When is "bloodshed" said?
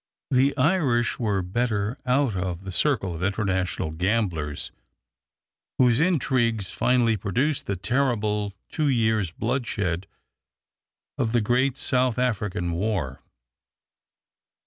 9.29-10.07